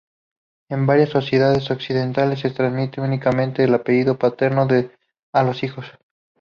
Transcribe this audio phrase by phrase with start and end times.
[0.69, 4.67] En varias sociedades occidentales, se transmite únicamente el apellido paterno
[5.31, 5.85] a los hijos.